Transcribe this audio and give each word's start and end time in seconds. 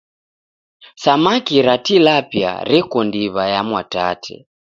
Samaki 1.01 1.57
ra 1.65 1.75
Tilapia 1.85 2.51
reko 2.69 2.97
ndiw'a 3.07 3.43
ya 3.53 3.61
Mwatate. 3.69 4.35